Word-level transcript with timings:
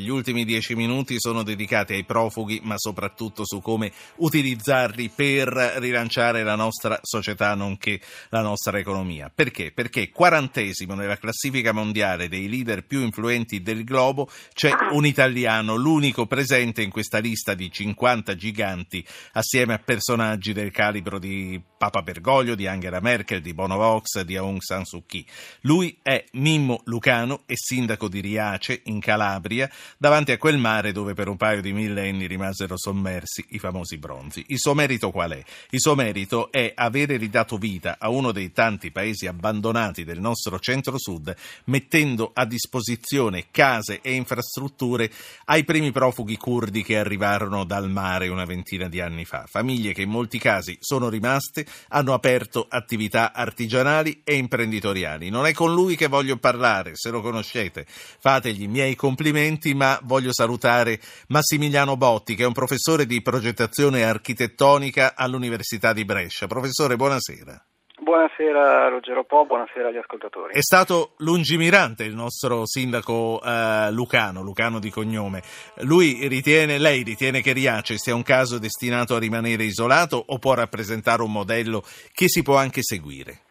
Gli 0.00 0.10
ultimi 0.10 0.44
dieci 0.44 0.76
minuti 0.76 1.16
sono 1.18 1.42
dedicati 1.42 1.92
ai 1.92 2.04
profughi, 2.04 2.60
ma 2.62 2.74
soprattutto 2.78 3.44
su 3.44 3.60
come 3.60 3.90
utilizzarli 4.18 5.08
per 5.08 5.48
rilanciare 5.48 6.44
la 6.44 6.54
nostra 6.54 7.00
società, 7.02 7.54
nonché 7.54 8.00
la 8.28 8.40
nostra 8.40 8.78
economia. 8.78 9.28
Perché? 9.28 9.72
Perché 9.72 10.10
quarantesimo 10.10 10.94
nella 10.94 11.18
classifica 11.18 11.72
mondiale 11.72 12.28
dei 12.28 12.48
leader 12.48 12.84
più 12.84 13.00
influenti 13.00 13.60
del 13.60 13.82
globo 13.82 14.30
c'è 14.54 14.70
un 14.92 15.04
italiano, 15.04 15.74
l'unico 15.74 16.26
presente 16.26 16.80
in 16.82 16.90
questa 16.90 17.18
lista 17.18 17.54
di 17.54 17.68
50 17.68 18.36
giganti, 18.36 19.04
assieme 19.32 19.74
a 19.74 19.80
personaggi 19.80 20.52
del 20.52 20.70
calibro 20.70 21.18
di 21.18 21.60
Papa 21.76 22.02
Bergoglio, 22.02 22.54
di 22.54 22.68
Angela 22.68 23.00
Merkel, 23.00 23.40
di 23.40 23.52
Bono 23.52 23.76
Vox, 23.76 24.20
di 24.20 24.36
Aung 24.36 24.60
San 24.60 24.84
Suu 24.84 25.04
Kyi. 25.04 25.26
Lui 25.62 25.98
è 26.02 26.24
Mimmo 26.34 26.82
Lucano, 26.84 27.42
è 27.46 27.54
sindaco 27.56 28.06
di 28.08 28.20
Riace, 28.20 28.82
in 28.84 29.00
Calabria, 29.00 29.68
davanti 29.96 30.32
a 30.32 30.38
quel 30.38 30.58
mare 30.58 30.92
dove 30.92 31.14
per 31.14 31.28
un 31.28 31.36
paio 31.36 31.60
di 31.60 31.72
millenni 31.72 32.26
rimasero 32.26 32.76
sommersi 32.76 33.44
i 33.50 33.58
famosi 33.58 33.98
bronzi. 33.98 34.44
Il 34.48 34.58
suo 34.58 34.74
merito 34.74 35.10
qual 35.10 35.32
è? 35.32 35.42
Il 35.70 35.80
suo 35.80 35.94
merito 35.94 36.50
è 36.50 36.72
avere 36.74 37.16
ridato 37.16 37.56
vita 37.56 37.96
a 37.98 38.08
uno 38.10 38.32
dei 38.32 38.52
tanti 38.52 38.90
paesi 38.90 39.26
abbandonati 39.26 40.04
del 40.04 40.20
nostro 40.20 40.58
centro-sud, 40.58 41.34
mettendo 41.64 42.30
a 42.34 42.44
disposizione 42.44 43.46
case 43.50 44.00
e 44.02 44.14
infrastrutture 44.14 45.10
ai 45.46 45.64
primi 45.64 45.92
profughi 45.92 46.36
curdi 46.36 46.82
che 46.82 46.98
arrivarono 46.98 47.64
dal 47.64 47.90
mare 47.90 48.28
una 48.28 48.44
ventina 48.44 48.88
di 48.88 49.00
anni 49.00 49.24
fa. 49.24 49.44
Famiglie 49.46 49.92
che 49.92 50.02
in 50.02 50.10
molti 50.10 50.38
casi 50.38 50.76
sono 50.80 51.08
rimaste, 51.08 51.66
hanno 51.88 52.12
aperto 52.14 52.66
attività 52.68 53.32
artigianali 53.32 54.22
e 54.24 54.34
imprenditoriali. 54.34 55.30
Non 55.30 55.46
è 55.46 55.52
con 55.52 55.72
lui 55.72 55.96
che 55.96 56.06
voglio 56.06 56.36
parlare, 56.36 56.92
se 56.94 57.10
lo 57.10 57.20
conoscete. 57.20 57.86
Fategli 57.88 58.62
i 58.62 58.68
miei 58.68 58.94
complimenti, 58.94 59.74
ma 59.78 59.98
voglio 60.02 60.32
salutare 60.32 61.00
Massimiliano 61.28 61.96
Botti, 61.96 62.34
che 62.34 62.42
è 62.42 62.46
un 62.46 62.52
professore 62.52 63.06
di 63.06 63.22
progettazione 63.22 64.02
architettonica 64.02 65.14
all'Università 65.16 65.92
di 65.92 66.04
Brescia. 66.04 66.46
Professore, 66.46 66.96
buonasera. 66.96 67.64
Buonasera 68.00 68.88
Ruggero 68.88 69.24
Po, 69.24 69.44
buonasera 69.44 69.88
agli 69.88 69.96
ascoltatori. 69.96 70.52
È 70.52 70.60
stato 70.60 71.14
lungimirante 71.18 72.04
il 72.04 72.14
nostro 72.14 72.66
sindaco 72.66 73.40
eh, 73.42 73.90
Lucano, 73.90 74.42
Lucano 74.42 74.78
di 74.78 74.90
cognome. 74.90 75.42
Lui 75.82 76.26
ritiene, 76.26 76.78
lei 76.78 77.02
ritiene 77.02 77.40
che 77.40 77.52
Riace 77.52 77.98
sia 77.98 78.14
un 78.14 78.22
caso 78.22 78.58
destinato 78.58 79.14
a 79.14 79.18
rimanere 79.18 79.64
isolato 79.64 80.22
o 80.26 80.38
può 80.38 80.54
rappresentare 80.54 81.22
un 81.22 81.32
modello 81.32 81.82
che 82.12 82.28
si 82.28 82.42
può 82.42 82.56
anche 82.56 82.82
seguire? 82.82 83.42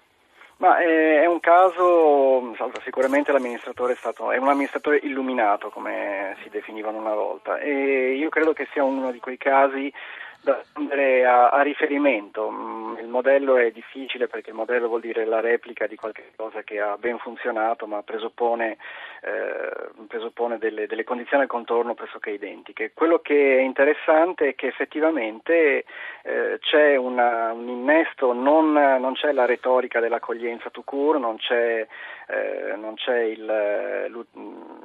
Ma 0.58 0.80
è, 0.80 1.25
un 1.27 1.39
caso, 1.39 2.55
sicuramente 2.83 3.31
l'amministratore 3.31 3.94
è, 3.94 3.95
stato, 3.95 4.31
è 4.31 4.38
un 4.38 4.47
amministratore 4.47 5.00
illuminato 5.03 5.69
come 5.69 6.36
si 6.41 6.50
definivano 6.50 6.97
una 6.97 7.13
volta 7.13 7.59
e 7.59 8.16
io 8.16 8.30
credo 8.30 8.53
che 8.53 8.67
sia 8.72 8.83
uno 8.83 9.11
di 9.11 9.19
quei 9.19 9.38
casi 9.38 9.94
da 10.41 10.63
prendere 10.71 11.25
a, 11.25 11.49
a, 11.49 11.61
riferimento. 11.61 12.49
Mm, 12.49 12.97
il 12.99 13.07
modello 13.07 13.57
è 13.57 13.71
difficile 13.71 14.27
perché 14.27 14.52
il 14.52 14.55
modello 14.55 14.88
vuol 14.88 15.02
dire 15.02 15.25
la 15.25 15.39
replica 15.39 15.88
di 15.88 15.95
qualcosa 15.95 16.63
che 16.63 16.79
ha 16.79 16.97
ben 16.97 17.17
funzionato 17.17 17.85
ma 17.88 18.02
presuppone, 18.03 18.77
eh, 19.21 19.89
presuppone 20.07 20.57
delle, 20.57 20.88
delle, 20.88 21.03
condizioni 21.03 21.44
al 21.44 21.49
contorno 21.49 21.94
pressoché 21.94 22.31
identiche. 22.31 22.91
Quello 22.94 23.19
che 23.19 23.57
è 23.57 23.61
interessante 23.61 24.49
è 24.49 24.55
che 24.55 24.67
effettivamente 24.67 25.85
eh, 26.23 26.57
c'è 26.59 26.95
una, 26.95 27.51
un 27.51 27.67
innesto, 27.67 28.33
non, 28.33 28.72
non, 28.72 29.13
c'è 29.13 29.31
la 29.31 29.45
retorica 29.45 29.99
dell'accoglienza 29.99 30.69
to 30.69 30.83
cure, 30.83 31.19
non 31.19 31.38
c'è, 31.38 31.85
eh, 32.27 32.75
non 32.75 32.95
c'è 32.95 33.19
il, 33.19 34.25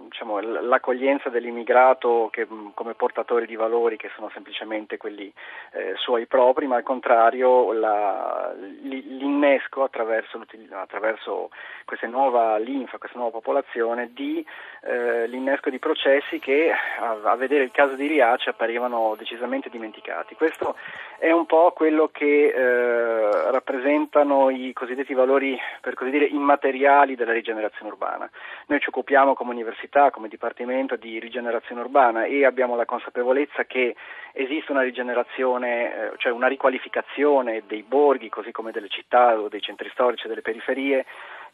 diciamo, 0.09 0.41
l'accoglienza 0.41 1.29
dell'immigrato 1.29 2.29
che, 2.31 2.47
come 2.75 2.95
portatori 2.95 3.47
di 3.47 3.57
valori 3.57 3.97
che 3.97 4.11
sono 4.15 4.31
semplicemente 4.33 4.97
quelli 4.97 5.33
eh, 5.73 5.95
suoi 5.97 6.27
propri, 6.27 6.67
ma 6.67 6.77
al 6.77 6.83
contrario 6.83 7.73
la, 7.73 8.53
l'innesco 8.83 9.83
attraverso, 9.83 10.41
attraverso, 10.71 11.51
questa 11.85 12.07
nuova 12.07 12.59
linfa, 12.59 12.99
questa 12.99 13.19
nuova 13.19 13.33
popolazione, 13.33 14.11
di, 14.13 14.45
eh, 14.83 15.27
l'innesco 15.27 15.71
di 15.71 15.79
processi 15.79 16.39
che 16.39 16.71
a, 16.71 17.19
a, 17.23 17.37
vedere 17.37 17.65
il 17.65 17.71
caso 17.71 17.95
di 17.95 18.07
Riace 18.07 18.51
apparivano 18.51 19.15
decisamente 19.17 19.71
dimenticati. 19.71 20.35
Questo 20.35 20.77
è 21.19 21.31
un 21.31 21.47
po' 21.47 21.73
quello 21.75 22.09
che 22.13 22.49
eh, 22.49 23.51
rappresentano 23.51 24.51
i 24.51 24.73
cosiddetti 24.75 25.15
valori, 25.15 25.59
per 25.81 25.95
così 25.95 26.11
dire, 26.11 26.27
immateriali 26.27 27.15
della 27.15 27.33
rigenerazione 27.33 27.91
urbana. 27.91 28.29
Noi 28.67 28.81
ci 28.81 28.89
occupiamo 28.89 29.35
come 29.35 29.53
università, 29.53 30.11
come 30.11 30.29
dipartimento 30.29 30.97
di 30.97 31.19
rigenerazione 31.19 31.81
urbana 31.81 32.25
e 32.25 32.45
abbiamo 32.45 32.77
la 32.77 32.85
consapevolezza 32.85 33.65
che 33.65 33.95
esiste 34.33 34.73
una 34.73 34.83
rigenerazione, 34.83 35.31
eh, 35.37 36.13
cioè 36.19 36.33
una 36.33 36.49
riqualificazione 36.49 37.63
dei 37.67 37.83
borghi, 37.83 38.29
così 38.29 38.53
come 38.53 38.71
delle 38.71 38.89
città 38.89 39.39
o 39.39 39.49
dei 39.49 39.61
centri 39.61 39.89
storici, 39.91 40.29
delle 40.29 40.43
periferie, 40.43 41.05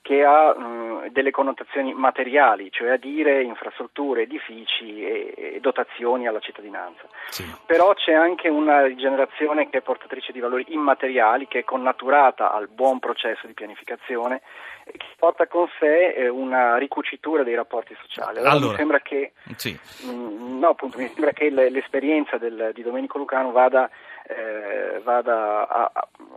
che 0.01 0.25
ha 0.25 0.57
mh, 0.57 1.11
delle 1.11 1.31
connotazioni 1.31 1.93
materiali, 1.93 2.71
cioè 2.71 2.91
a 2.91 2.97
dire 2.97 3.43
infrastrutture, 3.43 4.23
edifici 4.23 5.03
e, 5.03 5.35
e 5.37 5.61
dotazioni 5.61 6.27
alla 6.27 6.41
cittadinanza. 6.41 7.03
Sì. 7.29 7.45
Però 7.67 7.93
c'è 7.95 8.13
anche 8.13 8.49
una 8.49 8.85
rigenerazione 8.87 9.69
che 9.69 9.79
è 9.79 9.83
portatrice 9.83 10.33
di 10.33 10.41
valori 10.41 10.67
immateriali, 10.69 11.47
che 11.47 11.61
è 11.61 11.65
connaturata 11.65 12.53
al 12.53 12.69
buon 12.69 12.99
processo 12.99 13.47
di 13.47 13.53
pianificazione 13.53 14.41
e 14.85 14.93
che 14.97 15.07
porta 15.19 15.47
con 15.47 15.69
sé 15.79 16.15
eh, 16.15 16.29
una 16.29 16.77
ricucitura 16.77 17.43
dei 17.43 17.55
rapporti 17.55 17.95
sociali. 18.01 18.39
Allora, 18.39 18.53
allora 18.53 18.71
mi 18.71 18.77
sembra 18.77 19.01
che, 19.01 19.33
sì. 19.57 19.79
mh, 20.07 20.59
no, 20.59 20.69
appunto, 20.69 20.99
mi 20.99 21.07
sembra 21.09 21.33
che 21.33 21.51
l'esperienza 21.51 22.39
del, 22.39 22.71
di 22.73 22.83
Domenico 22.83 23.19
Lucano 23.19 23.51
vada 23.51 23.91
eh, 24.29 25.01
vada 25.03 25.67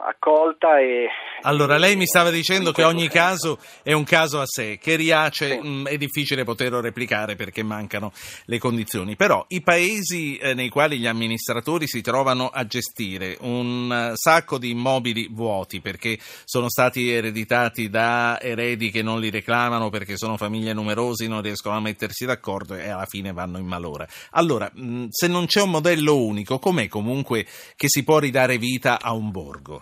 accolta 0.04 0.80
e... 0.80 1.08
Allora, 1.42 1.78
lei 1.78 1.96
mi 1.96 2.06
stava 2.06 2.30
dicendo 2.30 2.72
che 2.72 2.84
ogni 2.84 3.08
caso 3.10 3.58
è 3.84 3.94
un 3.94 4.04
caso 4.04 4.40
a 4.40 4.46
sé, 4.46 4.78
che 4.78 4.96
Riace 4.96 5.60
sì. 5.60 5.68
mh, 5.68 5.88
è 5.88 5.98
difficile 5.98 6.44
poterlo 6.44 6.80
replicare 6.80 7.36
perché 7.36 7.64
mancano 7.64 8.12
le 8.46 8.60
condizioni, 8.60 9.16
però 9.16 9.44
i 9.50 9.62
paesi 9.62 10.38
eh, 10.38 10.54
nei 10.54 10.70
quali 10.70 11.00
gli 11.00 11.08
amministratori 11.08 11.88
si 11.88 12.02
trovano 12.02 12.48
a 12.48 12.66
gestire 12.66 13.38
un 13.42 14.12
uh, 14.12 14.16
sacco 14.16 14.58
di 14.58 14.70
immobili 14.70 15.28
vuoti 15.32 15.82
perché 15.82 16.18
sono 16.46 16.70
stati 16.70 17.12
ereditati 17.12 17.90
da 17.90 18.40
eredi 18.40 18.92
che 18.92 19.02
non 19.02 19.20
li 19.20 19.30
reclamano 19.30 19.90
perché 19.90 20.16
sono 20.18 20.38
famiglie 20.38 20.74
numerose, 20.74 21.28
non 21.28 21.42
riescono 21.42 21.76
a 21.76 21.82
mettersi 21.82 22.26
d'accordo 22.26 22.76
e 22.76 22.90
alla 22.90 23.06
fine 23.06 23.34
vanno 23.34 23.58
in 23.58 23.66
malora. 23.66 24.08
Allora, 24.32 24.70
mh, 24.72 25.08
se 25.10 25.28
non 25.28 25.46
c'è 25.48 25.62
un 25.62 25.72
modello 25.72 26.18
unico, 26.18 26.60
com'è 26.60 26.88
comunque 26.88 27.46
che 27.82 27.88
si 27.90 28.04
può 28.04 28.20
ridare 28.20 28.58
vita 28.58 29.00
a 29.02 29.12
un 29.12 29.32
borgo? 29.32 29.82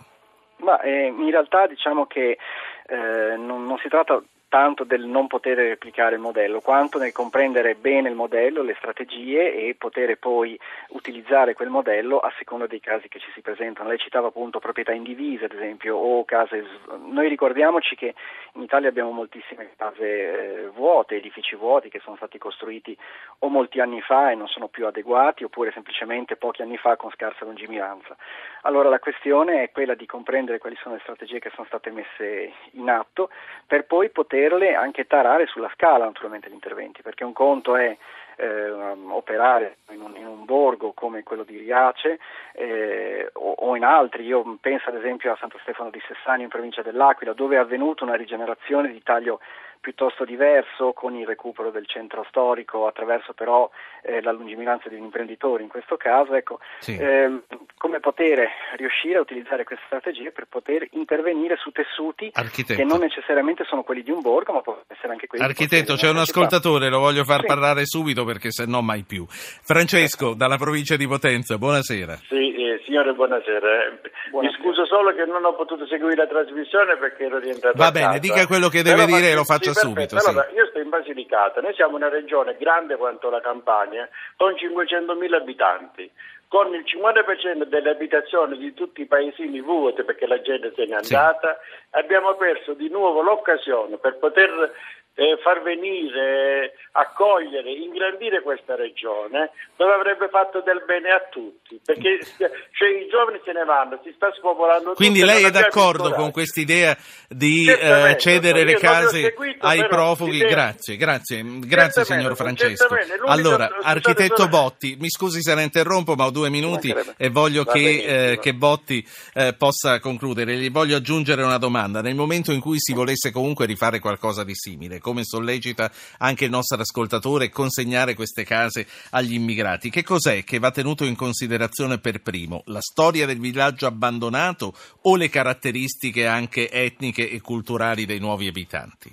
Ma 0.64 0.80
eh, 0.80 1.08
in 1.08 1.30
realtà 1.30 1.66
diciamo 1.66 2.06
che 2.06 2.38
eh, 2.86 3.36
non, 3.36 3.66
non 3.66 3.76
si 3.76 3.90
tratta 3.90 4.22
tanto 4.50 4.82
del 4.82 5.04
non 5.04 5.28
poter 5.28 5.56
replicare 5.56 6.16
il 6.16 6.20
modello, 6.20 6.60
quanto 6.60 6.98
nel 6.98 7.12
comprendere 7.12 7.76
bene 7.76 8.08
il 8.08 8.16
modello, 8.16 8.62
le 8.62 8.74
strategie 8.76 9.54
e 9.54 9.76
poter 9.78 10.18
poi 10.18 10.58
utilizzare 10.88 11.54
quel 11.54 11.68
modello 11.68 12.18
a 12.18 12.32
seconda 12.36 12.66
dei 12.66 12.80
casi 12.80 13.06
che 13.08 13.20
ci 13.20 13.30
si 13.32 13.42
presentano. 13.42 13.88
Lei 13.88 13.98
citava 13.98 14.26
appunto 14.26 14.58
proprietà 14.58 14.92
indivise, 14.92 15.44
ad 15.44 15.52
esempio, 15.52 15.96
o 15.96 16.24
case. 16.24 16.64
Noi 17.06 17.28
ricordiamoci 17.28 17.94
che 17.94 18.12
in 18.54 18.62
Italia 18.62 18.88
abbiamo 18.88 19.12
moltissime 19.12 19.70
case 19.76 20.02
eh, 20.02 20.68
vuote, 20.74 21.14
edifici 21.14 21.54
vuoti 21.54 21.88
che 21.88 22.00
sono 22.00 22.16
stati 22.16 22.36
costruiti 22.36 22.98
o 23.38 23.48
molti 23.48 23.78
anni 23.78 24.00
fa 24.00 24.32
e 24.32 24.34
non 24.34 24.48
sono 24.48 24.66
più 24.66 24.84
adeguati, 24.84 25.44
oppure 25.44 25.70
semplicemente 25.70 26.34
pochi 26.34 26.62
anni 26.62 26.76
fa 26.76 26.96
con 26.96 27.12
scarsa 27.12 27.44
lungimiranza. 27.44 28.16
Allora 28.62 28.88
la 28.88 28.98
questione 28.98 29.62
è 29.62 29.70
quella 29.70 29.94
di 29.94 30.06
comprendere 30.06 30.58
quali 30.58 30.76
sono 30.82 30.96
le 30.96 31.00
strategie 31.02 31.38
che 31.38 31.52
sono 31.54 31.68
state 31.68 31.90
messe 31.92 32.52
in 32.72 32.90
atto 32.90 33.30
per 33.64 33.86
poi 33.86 34.10
poter 34.10 34.38
poterle 34.40 34.74
anche 34.74 35.06
tarare 35.06 35.46
sulla 35.46 35.70
scala 35.74 36.06
naturalmente 36.06 36.48
gli 36.48 36.54
interventi, 36.54 37.02
perché 37.02 37.24
un 37.24 37.34
conto 37.34 37.76
è 37.76 37.94
eh, 38.36 38.70
operare 38.70 39.76
in 39.90 40.00
un, 40.00 40.16
in 40.16 40.26
un, 40.26 40.44
borgo 40.46 40.92
come 40.92 41.22
quello 41.22 41.42
di 41.42 41.58
Riace 41.58 42.18
eh, 42.52 43.28
o, 43.34 43.52
o, 43.58 43.76
in 43.76 43.84
altri, 43.84 44.24
io 44.24 44.56
penso 44.60 44.88
ad 44.88 44.96
esempio 44.96 45.32
a 45.32 45.36
Santo 45.38 45.58
Stefano 45.60 45.90
di 45.90 46.00
Sessani 46.06 46.44
in 46.44 46.48
provincia 46.48 46.80
dell'Aquila, 46.80 47.34
dove 47.34 47.56
è 47.56 47.58
avvenuta 47.58 48.04
una 48.04 48.14
rigenerazione 48.14 48.90
di 48.90 49.02
taglio 49.02 49.40
piuttosto 49.80 50.24
diverso 50.24 50.92
con 50.92 51.16
il 51.16 51.26
recupero 51.26 51.70
del 51.70 51.86
centro 51.86 52.24
storico 52.28 52.86
attraverso 52.86 53.32
però 53.32 53.70
eh, 54.02 54.20
la 54.20 54.32
lungimiranza 54.32 54.88
di 54.88 54.96
un 54.96 55.04
imprenditore 55.04 55.62
in 55.62 55.68
questo 55.68 55.96
caso, 55.96 56.34
ecco, 56.34 56.58
sì. 56.78 56.96
ehm, 56.96 57.42
come 57.76 58.00
poter 58.00 58.46
riuscire 58.76 59.16
a 59.16 59.20
utilizzare 59.20 59.64
queste 59.64 59.84
strategie 59.86 60.30
per 60.32 60.46
poter 60.48 60.86
intervenire 60.92 61.56
su 61.56 61.70
tessuti 61.70 62.30
Architetto. 62.32 62.80
che 62.80 62.86
non 62.86 63.00
necessariamente 63.00 63.64
sono 63.64 63.82
quelli 63.82 64.02
di 64.02 64.10
un 64.10 64.20
borgo 64.20 64.52
ma 64.52 64.60
possono 64.60 64.84
essere 64.88 65.12
anche 65.12 65.26
quelli 65.26 65.44
Architetto, 65.44 65.94
c'è 65.94 66.10
un 66.10 66.18
ascoltatore, 66.18 66.90
lo 66.90 66.98
voglio 66.98 67.24
far 67.24 67.40
sì. 67.40 67.46
parlare 67.46 67.86
subito 67.86 68.24
perché 68.24 68.50
se 68.50 68.66
no 68.66 68.82
mai 68.82 69.02
più. 69.02 69.24
Francesco, 69.28 70.34
dalla 70.34 70.56
provincia 70.56 70.96
di 70.96 71.06
Potenza, 71.06 71.56
buonasera. 71.56 72.16
Sì, 72.28 72.59
signore, 72.84 73.12
buonasera. 73.12 73.98
buonasera. 74.30 74.40
Mi 74.40 74.52
scuso 74.62 74.86
solo 74.86 75.14
che 75.14 75.24
non 75.24 75.44
ho 75.44 75.54
potuto 75.54 75.86
seguire 75.86 76.16
la 76.16 76.26
trasmissione 76.26 76.96
perché 76.96 77.24
ero 77.24 77.38
rientrato 77.38 77.76
Va 77.76 77.90
bene, 77.90 78.18
dica 78.18 78.46
quello 78.46 78.68
che 78.68 78.82
deve 78.82 79.04
Però, 79.04 79.16
dire 79.16 79.30
e 79.30 79.34
lo 79.34 79.44
faccia 79.44 79.72
sì, 79.72 79.86
subito. 79.86 80.18
Sì. 80.18 80.28
Allora, 80.28 80.48
io 80.54 80.66
sto 80.66 80.80
in 80.80 80.88
Basilicata, 80.88 81.60
noi 81.60 81.74
siamo 81.74 81.96
una 81.96 82.08
regione 82.08 82.56
grande 82.58 82.96
quanto 82.96 83.30
la 83.30 83.40
Campania, 83.40 84.08
con 84.36 84.52
500.000 84.52 85.34
abitanti 85.34 86.10
con 86.50 86.74
il 86.74 86.82
50% 86.82 87.62
delle 87.66 87.90
abitazioni 87.90 88.58
di 88.58 88.74
tutti 88.74 89.02
i 89.02 89.06
paesini 89.06 89.60
vuote 89.60 90.02
perché 90.02 90.26
la 90.26 90.40
gente 90.40 90.72
se 90.74 90.84
n'è 90.84 90.96
andata, 90.96 91.56
sì. 91.62 91.86
abbiamo 91.90 92.34
perso 92.34 92.74
di 92.74 92.88
nuovo 92.88 93.22
l'occasione 93.22 93.98
per 93.98 94.18
poter 94.18 94.72
eh, 95.20 95.36
far 95.42 95.60
venire, 95.60 96.72
accogliere, 96.92 97.70
ingrandire 97.70 98.40
questa 98.40 98.74
regione 98.74 99.50
dove 99.76 99.92
avrebbe 99.92 100.28
fatto 100.28 100.62
del 100.62 100.82
bene 100.86 101.10
a 101.10 101.20
tutti, 101.30 101.78
perché 101.84 102.20
cioè, 102.38 102.88
i 102.88 103.06
giovani 103.10 103.38
se 103.44 103.52
ne 103.52 103.64
vanno, 103.64 104.00
si 104.02 104.12
sta 104.16 104.32
spopolando 104.32 104.94
Quindi 104.94 105.22
lei 105.22 105.44
è 105.44 105.50
d'accordo 105.50 106.12
con 106.12 106.30
questa 106.30 106.60
idea 106.60 106.96
di 107.28 107.66
eh, 107.68 108.16
cedere 108.18 108.64
le 108.64 108.74
case 108.74 109.20
seguito, 109.20 109.66
ai 109.66 109.86
profughi? 109.88 110.38
Grazie, 110.38 110.96
grazie, 110.96 111.44
grazie 111.44 112.04
signor 112.04 112.34
Francesco. 112.34 112.88
Allora, 113.26 113.68
architetto 113.82 114.48
Botti, 114.48 114.96
mi 114.98 115.10
scusi 115.10 115.42
se 115.42 115.54
la 115.54 115.60
interrompo, 115.60 116.14
ma 116.14 116.24
ho 116.24 116.30
due 116.30 116.48
minuti 116.48 116.94
e 117.18 117.28
voglio 117.28 117.64
che, 117.64 118.32
eh, 118.32 118.38
che, 118.38 118.54
Botti 118.54 119.06
eh, 119.34 119.52
possa 119.52 120.00
concludere. 120.00 120.56
Gli 120.56 120.70
voglio 120.70 120.96
aggiungere 120.96 121.42
una 121.42 121.58
domanda. 121.58 122.00
Nel 122.00 122.14
momento 122.14 122.52
in 122.52 122.60
cui 122.60 122.78
si 122.78 122.94
volesse 122.94 123.30
comunque 123.30 123.66
rifare 123.66 123.98
qualcosa 123.98 124.44
di 124.44 124.54
simile, 124.54 124.98
come 125.10 125.24
sollecita 125.24 125.90
anche 126.18 126.44
il 126.44 126.50
nostro 126.50 126.80
ascoltatore, 126.80 127.50
consegnare 127.50 128.14
queste 128.14 128.44
case 128.44 128.86
agli 129.10 129.34
immigrati. 129.34 129.90
Che 129.90 130.04
cos'è 130.04 130.44
che 130.44 130.60
va 130.60 130.70
tenuto 130.70 131.04
in 131.04 131.16
considerazione 131.16 131.98
per 131.98 132.22
primo? 132.22 132.62
La 132.66 132.80
storia 132.80 133.26
del 133.26 133.40
villaggio 133.40 133.86
abbandonato 133.86 134.72
o 135.02 135.16
le 135.16 135.28
caratteristiche 135.28 136.26
anche 136.26 136.70
etniche 136.70 137.28
e 137.28 137.40
culturali 137.40 138.06
dei 138.06 138.20
nuovi 138.20 138.46
abitanti? 138.46 139.12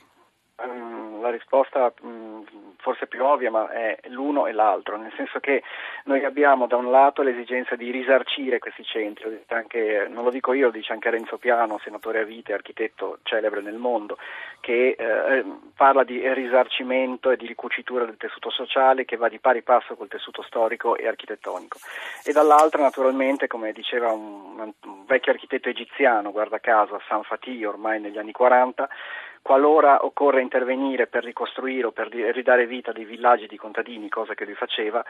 Mm, 0.64 1.22
la 1.22 1.32
risposta 1.32 1.92
forse 2.88 3.08
più 3.08 3.22
ovvia, 3.26 3.52
ma 3.52 3.70
è 3.70 4.00
l'uno 4.08 4.48
e 4.48 4.54
l'altro, 4.54 4.96
nel 4.96 5.12
senso 5.18 5.42
che 5.42 5.62
noi 6.06 6.24
abbiamo 6.24 6.68
da 6.68 6.78
un 6.78 6.90
lato 6.90 7.22
l'esigenza 7.22 7.76
di 7.76 7.92
risarcire 7.92 8.60
questi 8.60 8.86
centri, 8.86 9.44
anche, 9.48 10.08
non 10.10 10.24
lo 10.24 10.30
dico 10.30 10.54
io, 10.54 10.68
lo 10.68 10.72
dice 10.72 10.94
anche 10.94 11.10
Renzo 11.10 11.38
Piano, 11.38 11.82
senatore 11.84 12.22
a 12.22 12.24
vita 12.24 12.52
e 12.52 12.54
architetto 12.54 13.20
celebre 13.24 13.60
nel 13.60 13.76
mondo, 13.76 14.18
che 14.62 14.96
eh, 14.98 15.44
parla 15.76 16.06
di 16.06 16.34
risarcimento 16.34 17.30
e 17.30 17.36
di 17.36 17.46
ricucitura 17.46 18.06
del 18.06 18.16
tessuto 18.16 18.50
sociale 18.52 19.04
che 19.04 19.18
va 19.18 19.28
di 19.28 19.40
pari 19.40 19.64
passo 19.64 19.98
col 19.98 20.08
tessuto 20.08 20.42
storico 20.44 20.96
e 20.96 21.10
architettonico. 21.10 21.80
E 22.24 22.32
dall'altra, 22.32 22.82
naturalmente, 22.82 23.48
come 23.48 23.74
diceva 23.74 24.14
un, 24.14 24.60
un 24.60 25.06
vecchio 25.06 25.34
architetto 25.34 25.68
egiziano, 25.68 26.32
guarda 26.32 26.60
caso, 26.60 27.02
San 27.10 27.24
Fatih, 27.24 27.66
ormai 27.66 28.00
negli 28.00 28.18
anni 28.18 28.32
40, 28.32 28.88
qualora 29.48 30.04
occorre 30.04 30.42
intervenire 30.42 31.08
per 31.08 31.24
ricostruire 31.24 31.88
o 31.88 31.92
per 31.92 32.10
ridare 32.10 32.68
vita 32.68 32.92
dei 32.92 33.06
villaggi 33.06 33.48
di 33.48 33.56
contadini, 33.56 34.10
cosa 34.10 34.34
che 34.34 34.44
lui 34.44 34.56
faceva, 34.56 35.02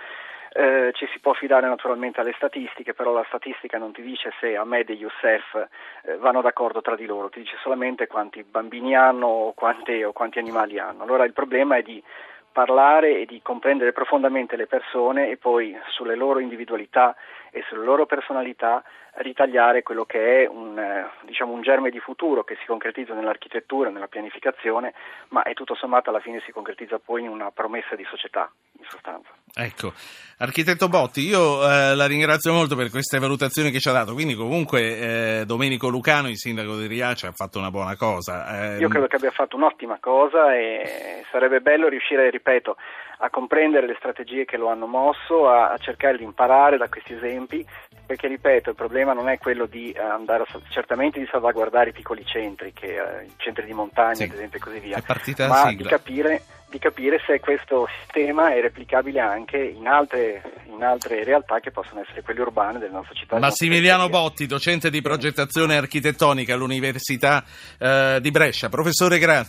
eh, 0.54 0.92
ci 0.94 1.08
si 1.12 1.20
può 1.20 1.34
fidare 1.34 1.68
naturalmente 1.68 2.22
alle 2.22 2.36
statistiche, 2.36 2.94
però 2.94 3.14
la 3.14 3.26
statistica 3.26 3.80
non 3.80 3.94
ti 3.94 4.04
dice 4.04 4.32
se 4.40 4.56
Ahmed 4.56 4.92
e 4.92 4.94
Youssef 4.94 5.68
eh, 6.04 6.18
vanno 6.18 6.42
d'accordo 6.42 6.82
tra 6.82 6.96
di 6.96 7.08
loro, 7.08 7.30
ti 7.30 7.40
dice 7.40 7.58
solamente 7.64 8.06
quanti 8.06 8.44
bambini 8.44 8.96
hanno 8.96 9.26
o, 9.26 9.54
quante, 9.54 10.06
o 10.06 10.12
quanti 10.12 10.38
animali 10.38 10.78
hanno. 10.78 11.02
Allora 11.02 11.24
il 11.24 11.34
problema 11.34 11.78
è 11.78 11.82
di 11.82 12.04
parlare 12.52 13.20
e 13.20 13.26
di 13.26 13.42
comprendere 13.42 13.92
profondamente 13.92 14.56
le 14.56 14.68
persone 14.68 15.30
e 15.32 15.38
poi 15.38 15.76
sulle 15.88 16.16
loro 16.16 16.38
individualità 16.38 17.16
e 17.58 17.64
sulle 17.68 17.84
loro 17.84 18.06
personalità 18.06 18.84
ritagliare 19.18 19.82
quello 19.82 20.06
che 20.06 20.44
è 20.44 20.48
un, 20.48 20.78
eh, 20.78 21.10
diciamo, 21.26 21.52
un, 21.52 21.62
germe 21.62 21.90
di 21.90 22.00
futuro 22.00 22.44
che 22.44 22.56
si 22.60 22.66
concretizza 22.68 23.14
nell'architettura, 23.14 23.90
nella 23.90 24.08
pianificazione, 24.08 24.94
ma 25.30 25.42
è 25.42 25.54
tutto 25.54 25.74
sommato 25.74 26.10
alla 26.10 26.20
fine 26.20 26.40
si 26.46 26.52
concretizza 26.52 27.00
poi 27.00 27.24
in 27.24 27.30
una 27.30 27.50
promessa 27.52 27.96
di 27.96 28.06
società, 28.08 28.52
in 28.78 28.86
sostanza. 28.88 29.30
Ecco, 29.56 29.92
architetto 30.38 30.88
Botti, 30.88 31.22
io 31.22 31.68
eh, 31.68 31.96
la 31.96 32.06
ringrazio 32.06 32.54
molto 32.54 32.76
per 32.76 32.92
queste 32.92 33.18
valutazioni 33.18 33.72
che 33.72 33.80
ci 33.80 33.90
ha 33.90 33.94
dato, 33.94 34.14
quindi 34.14 34.36
comunque 34.36 35.40
eh, 35.40 35.46
Domenico 35.46 35.88
Lucano, 35.88 36.30
il 36.30 36.38
sindaco 36.38 36.78
di 36.78 36.86
Riace, 36.86 37.26
ha 37.26 37.32
fatto 37.32 37.58
una 37.58 37.72
buona 37.72 37.96
cosa. 37.96 38.76
Eh, 38.76 38.78
io 38.78 38.88
credo 38.88 39.08
che 39.08 39.16
abbia 39.16 39.32
fatto 39.32 39.56
un'ottima 39.56 39.98
cosa 40.00 40.56
e 40.56 41.24
sarebbe 41.32 41.60
bello 41.60 41.88
riuscire, 41.88 42.30
ripeto, 42.30 42.78
a 43.18 43.30
comprendere 43.30 43.88
le 43.88 43.96
strategie 43.98 44.46
che 44.46 44.58
lo 44.58 44.70
hanno 44.70 44.88
mosso, 44.88 45.50
a, 45.50 45.72
a 45.72 45.78
cercare 45.78 46.18
di 46.18 46.24
imparare 46.24 46.78
da 46.78 46.88
questi 46.88 47.14
esempi 47.14 47.66
perché 48.08 48.28
ripeto 48.28 48.70
il 48.70 48.76
problema 48.76 49.12
non 49.12 49.28
è 49.28 49.38
quello 49.38 49.66
di 49.66 49.92
eh, 49.92 50.00
andare 50.00 50.44
a, 50.44 50.60
certamente 50.70 51.20
di 51.20 51.28
salvaguardare 51.30 51.90
i 51.90 51.94
piccoli 51.94 52.26
centri, 52.26 52.72
che, 52.72 52.98
uh, 52.98 53.26
i 53.26 53.34
centri 53.36 53.66
di 53.66 53.74
montagna 53.74 54.16
sì. 54.16 54.24
ad 54.24 54.32
esempio 54.32 54.58
e 54.58 54.62
così 54.62 54.80
via, 54.80 55.04
ma 55.48 55.74
di 55.74 55.84
capire, 55.84 56.42
di 56.70 56.80
capire, 56.80 57.20
se 57.28 57.42
questo 57.42 57.86
sistema 58.00 58.54
è 58.54 58.62
replicabile 58.62 59.20
anche 59.20 59.58
in 59.58 59.88
altre, 59.88 60.42
in 60.68 60.82
altre, 60.84 61.26
realtà 61.26 61.60
che 61.60 61.72
possono 61.72 62.00
essere 62.00 62.22
quelle 62.22 62.40
urbane 62.40 62.80
delle 62.80 62.94
nostre 62.94 63.14
città. 63.14 63.38
Massimiliano 63.40 64.08
Botti, 64.08 64.46
docente 64.46 64.90
di 64.90 65.02
progettazione 65.02 65.76
architettonica 65.76 66.54
all'Università 66.54 67.44
uh, 67.78 68.20
di 68.20 68.32
Brescia. 68.32 68.70
Professore, 68.70 69.20
grazie. 69.20 69.46